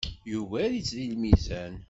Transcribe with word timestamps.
Yugar-itt 0.29 0.93
deg 0.97 1.09
lmizan. 1.13 1.73